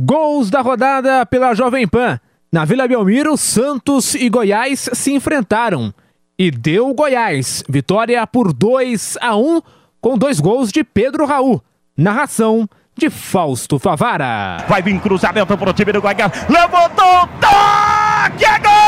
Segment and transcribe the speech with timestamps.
[0.00, 2.20] Gols da rodada pela Jovem Pan.
[2.52, 5.92] Na Vila Belmiro, Santos e Goiás se enfrentaram.
[6.38, 7.64] E deu Goiás.
[7.68, 9.60] Vitória por 2 a 1
[10.00, 11.60] com dois gols de Pedro Raul.
[11.96, 14.64] Narração de Fausto Favara.
[14.68, 16.30] Vai vir cruzamento para o time do Goiás.
[16.48, 18.87] Levantou, toque, é gol!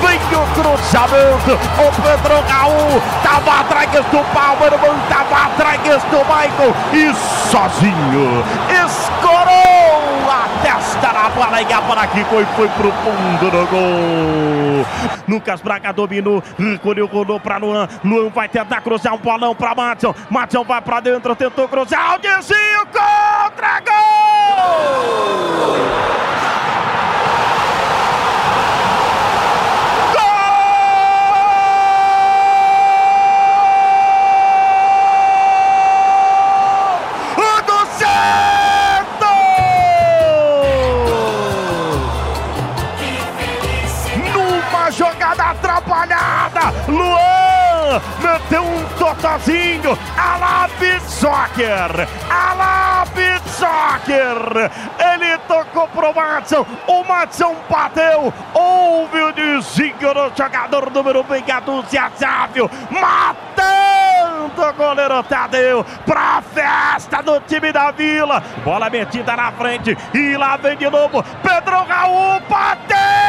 [0.00, 4.72] Vem o cruzamento, o Pedro Raul estava atrás do Palmer,
[5.02, 6.74] estava atrás do Michael.
[6.92, 7.14] E
[7.50, 8.44] sozinho
[8.84, 14.86] escorou a testa na bola e a bola que foi, foi pro fundo do gol.
[15.28, 20.14] Lucas Braga dominou, recolheu, rolou para Luan, Luan vai tentar cruzar um bolão para Matson,
[20.30, 25.31] Matson vai para dentro, tentou cruzar, o contra gol!
[48.20, 50.68] Meteu um totozinho, a la
[51.08, 53.04] Soccer, a la
[53.46, 61.50] Soccer, ele tocou pro Matson, o Matson bateu, houve o desvio do jogador número 20,
[61.50, 69.52] Adúcia Sávio, matando o goleiro Tadeu pra festa do time da Vila, bola metida na
[69.52, 72.40] frente, e lá vem de novo, Pedro Raul.
[72.48, 73.21] Bateu,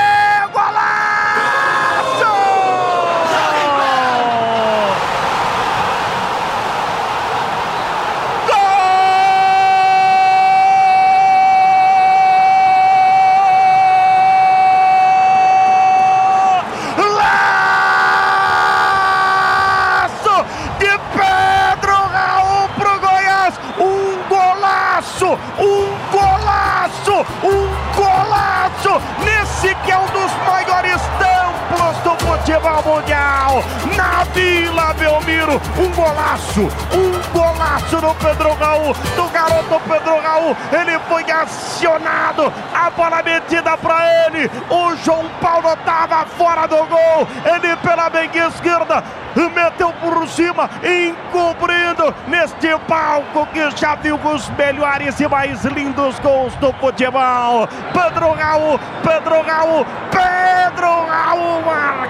[32.86, 33.64] Mundial,
[33.95, 36.61] na Vila Belmiro, um golaço,
[36.92, 43.77] um golaço do Pedro Raul, do garoto Pedro Raul, ele foi acionado, a bola metida
[43.77, 49.04] para ele, o João Paulo estava fora do gol, ele pela bem esquerda,
[49.36, 56.54] meteu por cima, encobrindo neste palco que já viu os melhores e mais lindos gols
[56.55, 57.67] do futebol.
[57.93, 61.33] Pedro Raul, Pedro Raul, Pedro Raul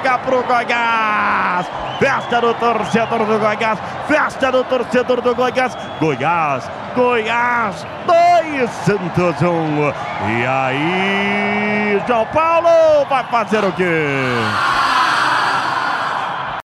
[0.03, 1.65] marca pro Goiás.
[1.99, 5.77] Festa do torcedor do Goiás, festa do torcedor do Goiás.
[5.99, 9.93] Goiás, Goiás, dois Santos um.
[10.29, 14.92] E aí, João Paulo vai fazer o quê?